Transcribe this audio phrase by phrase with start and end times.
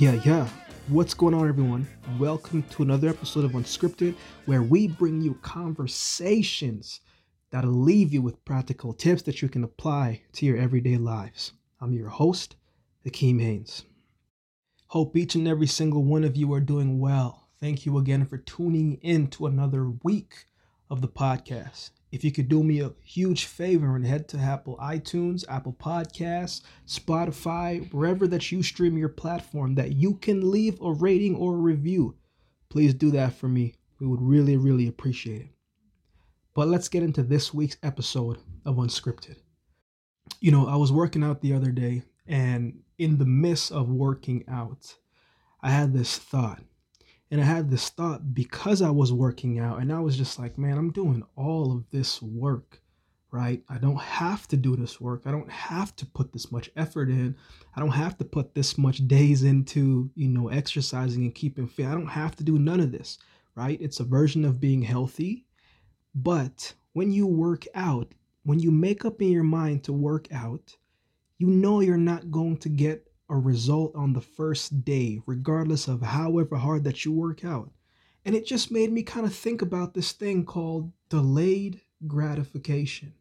[0.00, 0.48] Yeah, yeah.
[0.88, 1.86] What's going on, everyone?
[2.18, 4.14] Welcome to another episode of Unscripted,
[4.46, 7.00] where we bring you conversations
[7.50, 11.52] that'll leave you with practical tips that you can apply to your everyday lives.
[11.82, 12.56] I'm your host,
[13.04, 13.84] Akeem Haynes.
[14.86, 17.50] Hope each and every single one of you are doing well.
[17.60, 20.46] Thank you again for tuning in to another week
[20.88, 21.90] of the podcast.
[22.12, 26.62] If you could do me a huge favor and head to Apple iTunes, Apple Podcasts,
[26.86, 31.58] Spotify, wherever that you stream your platform, that you can leave a rating or a
[31.58, 32.16] review,
[32.68, 33.74] please do that for me.
[34.00, 35.50] We would really, really appreciate it.
[36.54, 39.36] But let's get into this week's episode of Unscripted.
[40.40, 44.44] You know, I was working out the other day, and in the midst of working
[44.48, 44.96] out,
[45.60, 46.62] I had this thought.
[47.30, 50.58] And I had this thought because I was working out, and I was just like,
[50.58, 52.82] man, I'm doing all of this work,
[53.30, 53.62] right?
[53.68, 55.22] I don't have to do this work.
[55.26, 57.36] I don't have to put this much effort in.
[57.76, 61.86] I don't have to put this much days into, you know, exercising and keeping fit.
[61.86, 63.18] I don't have to do none of this,
[63.54, 63.80] right?
[63.80, 65.46] It's a version of being healthy.
[66.14, 70.76] But when you work out, when you make up in your mind to work out,
[71.38, 76.02] you know you're not going to get a result on the first day, regardless of
[76.02, 77.70] however hard that you work out.
[78.24, 83.14] And it just made me kind of think about this thing called delayed gratification.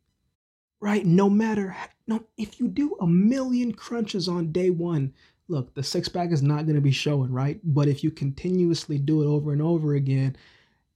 [0.82, 1.06] Right?
[1.06, 1.76] No matter
[2.08, 5.14] no if you do a million crunches on day 1,
[5.48, 7.60] look, the six pack is not going to be showing, right?
[7.64, 10.36] But if you continuously do it over and over again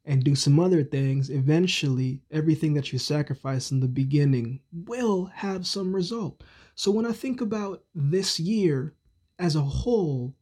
[0.06, 5.68] and do some other things, eventually everything that you sacrifice in the beginning will have
[5.68, 6.44] some result.
[6.76, 8.94] So when I think about this year
[9.40, 10.36] as a whole,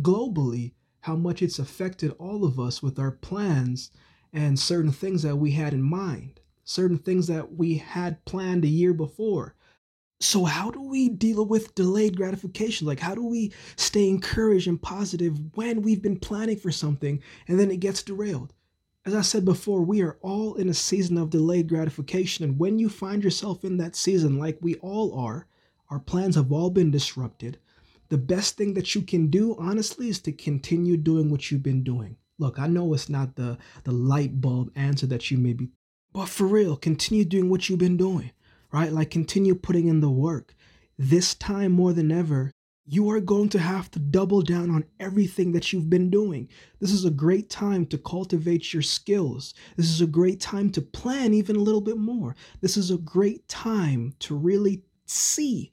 [0.00, 3.90] globally, how much it's affected all of us with our plans
[4.32, 8.68] and certain things that we had in mind, certain things that we had planned a
[8.68, 9.54] year before.
[10.18, 12.86] So, how do we deal with delayed gratification?
[12.86, 17.60] Like, how do we stay encouraged and positive when we've been planning for something and
[17.60, 18.52] then it gets derailed?
[19.04, 22.44] As I said before, we are all in a season of delayed gratification.
[22.44, 25.46] And when you find yourself in that season, like we all are,
[25.90, 27.58] our plans have all been disrupted
[28.08, 31.82] the best thing that you can do honestly is to continue doing what you've been
[31.82, 35.68] doing look i know it's not the the light bulb answer that you may be
[36.12, 38.30] but for real continue doing what you've been doing
[38.72, 40.54] right like continue putting in the work
[40.98, 42.50] this time more than ever
[42.88, 46.48] you are going to have to double down on everything that you've been doing.
[46.80, 49.54] This is a great time to cultivate your skills.
[49.76, 52.36] This is a great time to plan even a little bit more.
[52.60, 55.72] This is a great time to really see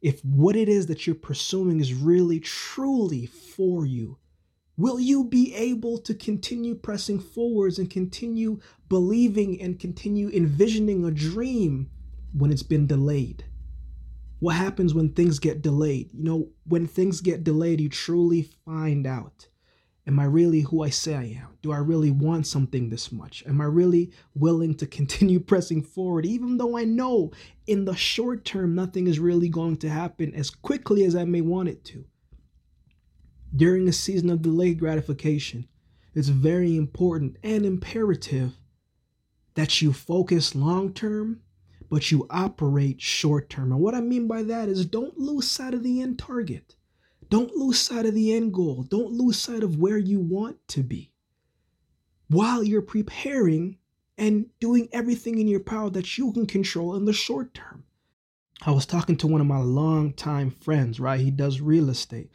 [0.00, 4.18] if what it is that you're pursuing is really truly for you,
[4.76, 11.10] will you be able to continue pressing forwards and continue believing and continue envisioning a
[11.10, 11.90] dream
[12.32, 13.44] when it's been delayed?
[14.38, 16.14] What happens when things get delayed?
[16.14, 19.48] You know, when things get delayed, you truly find out
[20.06, 21.58] Am I really who I say I am?
[21.62, 23.44] Do I really want something this much?
[23.46, 27.32] Am I really willing to continue pressing forward, even though I know
[27.66, 31.42] in the short term nothing is really going to happen as quickly as I may
[31.42, 32.04] want it to?
[33.54, 35.68] During a season of delayed gratification,
[36.14, 38.56] it's very important and imperative
[39.54, 41.42] that you focus long term,
[41.90, 43.72] but you operate short term.
[43.72, 46.76] And what I mean by that is don't lose sight of the end target.
[47.30, 48.82] Don't lose sight of the end goal.
[48.82, 51.12] Don't lose sight of where you want to be
[52.28, 53.78] while you're preparing
[54.18, 57.84] and doing everything in your power that you can control in the short term.
[58.62, 61.18] I was talking to one of my longtime friends, right?
[61.18, 62.30] He does real estate,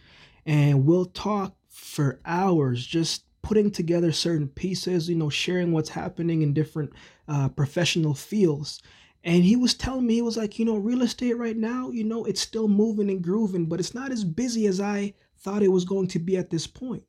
[0.45, 6.41] and we'll talk for hours just putting together certain pieces, you know, sharing what's happening
[6.41, 6.91] in different
[7.27, 8.81] uh, professional fields.
[9.25, 12.03] And he was telling me, he was like, you know, real estate right now, you
[12.03, 15.71] know, it's still moving and grooving, but it's not as busy as I thought it
[15.71, 17.03] was going to be at this point.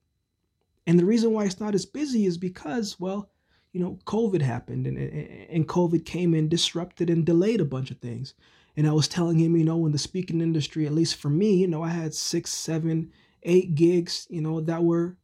[0.87, 3.29] And the reason why it's not as busy is because, well,
[3.73, 7.99] you know, COVID happened and, and COVID came and disrupted and delayed a bunch of
[7.99, 8.33] things.
[8.79, 11.57] And I was telling him, you know, in the speaking industry, at least for me,
[11.57, 13.13] you know, I had six, seven,
[13.43, 15.19] eight gigs, you know, that were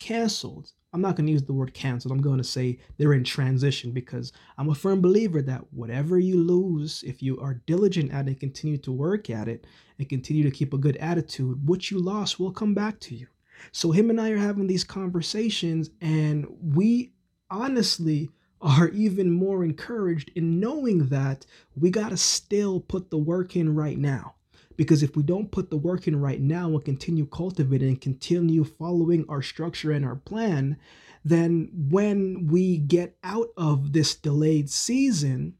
[0.00, 0.72] canceled.
[0.94, 2.12] I'm not going to use the word canceled.
[2.12, 6.40] I'm going to say they're in transition because I'm a firm believer that whatever you
[6.40, 9.66] lose, if you are diligent at it, continue to work at it,
[9.98, 13.26] and continue to keep a good attitude, what you lost will come back to you.
[13.72, 17.12] So, him and I are having these conversations, and we
[17.50, 18.30] honestly
[18.60, 21.44] are even more encouraged in knowing that
[21.74, 24.36] we got to still put the work in right now.
[24.76, 28.64] Because if we don't put the work in right now and continue cultivating and continue
[28.64, 30.76] following our structure and our plan,
[31.24, 35.54] then when we get out of this delayed season,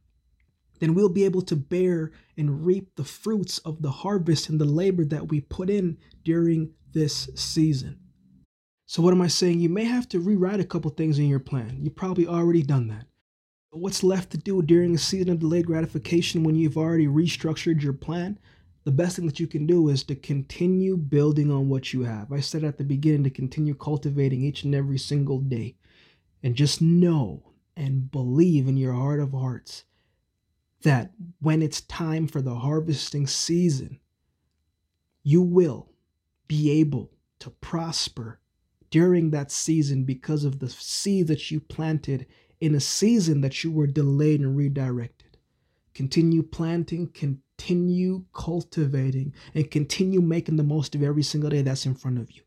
[0.81, 4.65] then we'll be able to bear and reap the fruits of the harvest and the
[4.65, 7.99] labor that we put in during this season.
[8.87, 9.61] So, what am I saying?
[9.61, 11.79] You may have to rewrite a couple things in your plan.
[11.81, 13.07] You've probably already done that.
[13.73, 17.83] But what's left to do during a season of delayed gratification when you've already restructured
[17.83, 18.39] your plan?
[18.85, 22.31] The best thing that you can do is to continue building on what you have.
[22.31, 25.77] I said at the beginning to continue cultivating each and every single day.
[26.43, 29.85] And just know and believe in your heart of hearts
[30.83, 33.99] that when it's time for the harvesting season,
[35.23, 35.91] you will
[36.47, 38.41] be able to prosper
[38.91, 42.27] during that season because of the seed that you planted
[42.61, 45.39] in a season that you were delayed and redirected.
[45.95, 47.44] Continue planting, continue
[48.33, 52.43] cultivating, and continue making the most of every single day that's in front of you.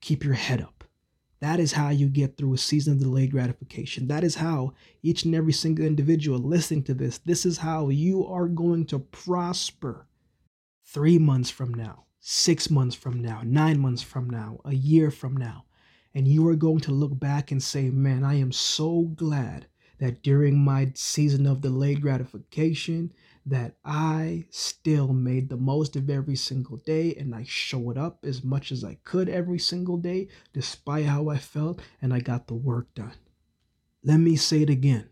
[0.00, 0.84] Keep your head up.
[1.40, 4.08] That is how you get through a season of delayed gratification.
[4.08, 4.72] That is how
[5.02, 8.98] each and every single individual listening to this, this is how you are going to
[8.98, 10.06] prosper
[10.84, 15.36] three months from now, six months from now, nine months from now, a year from
[15.36, 15.64] now.
[16.14, 19.66] And you are going to look back and say, man, I am so glad
[19.98, 23.12] that during my season of delayed gratification,
[23.46, 28.42] that I still made the most of every single day and I showed up as
[28.42, 32.54] much as I could every single day, despite how I felt, and I got the
[32.54, 33.14] work done.
[34.02, 35.08] Let me say it again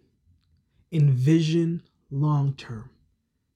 [0.92, 2.90] envision long term,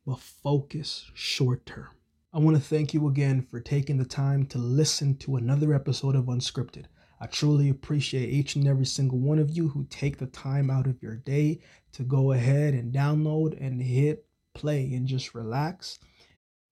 [0.05, 1.89] but focus short term.
[2.33, 6.17] I want to thank you again for taking the time to listen to another episode
[6.17, 6.87] of Unscripted.
[7.21, 10.87] I truly appreciate each and every single one of you who take the time out
[10.87, 11.61] of your day
[11.93, 14.25] to go ahead and download and hit
[14.55, 15.99] play and just relax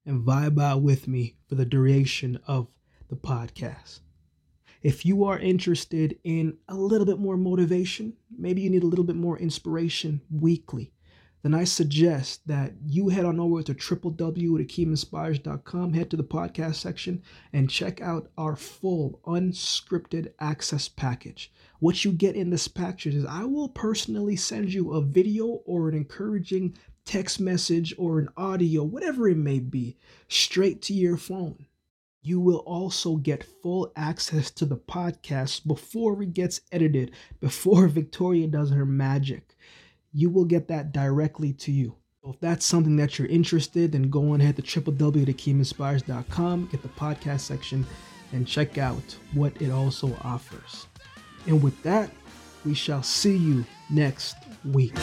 [0.04, 2.68] and vibe out with me for the duration of
[3.08, 4.00] the podcast.
[4.82, 9.04] If you are interested in a little bit more motivation, maybe you need a little
[9.04, 10.92] bit more inspiration weekly,
[11.46, 17.22] then I suggest that you head on over to www.akeeminspires.com, head to the podcast section,
[17.52, 21.52] and check out our full unscripted access package.
[21.78, 25.88] What you get in this package is I will personally send you a video or
[25.88, 29.96] an encouraging text message or an audio, whatever it may be,
[30.26, 31.66] straight to your phone.
[32.22, 38.48] You will also get full access to the podcast before it gets edited, before Victoria
[38.48, 39.56] does her magic.
[40.16, 41.94] You will get that directly to you.
[42.24, 46.88] So if that's something that you're interested in, go on ahead to www.akeeminspires.com, get the
[46.88, 47.84] podcast section,
[48.32, 50.86] and check out what it also offers.
[51.46, 52.10] And with that,
[52.64, 54.94] we shall see you next week.